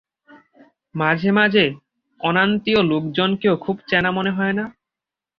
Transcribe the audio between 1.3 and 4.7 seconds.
মাঝে অনান্তীয় লোকজনকেও খুব চেনা মনে হয় না?